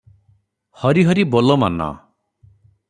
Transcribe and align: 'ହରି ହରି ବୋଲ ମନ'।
'ହରି 0.83 1.03
ହରି 1.11 1.27
ବୋଲ 1.37 1.59
ମନ'। 1.67 1.81